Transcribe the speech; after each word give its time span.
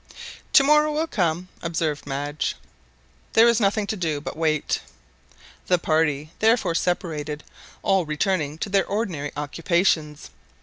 "To 0.53 0.63
morrow 0.63 0.91
will 0.91 1.05
come," 1.05 1.47
observed 1.61 2.07
Madge. 2.07 2.55
There 3.33 3.45
was 3.45 3.59
nothing 3.59 3.85
to 3.85 3.95
do 3.95 4.19
but 4.19 4.31
to 4.31 4.37
wait. 4.39 4.79
The 5.67 5.77
party 5.77 6.31
therefore 6.39 6.73
separated, 6.73 7.43
all 7.83 8.07
returning 8.07 8.57
to 8.57 8.69
their 8.69 8.87
ordinary 8.87 9.31
occupations. 9.37 10.31